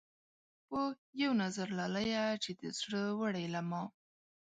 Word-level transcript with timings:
پۀ 0.69 0.79
يو 1.21 1.31
نظر 1.43 1.67
لاليه 1.79 2.23
چې 2.43 2.51
دې 2.59 2.69
زړۀ 2.79 3.03
وړے 3.19 3.45
له 3.53 3.61
ما 3.69 3.83